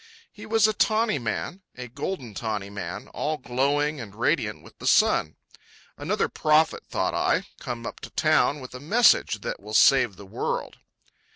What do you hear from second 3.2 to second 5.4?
glowing and radiant with the sun.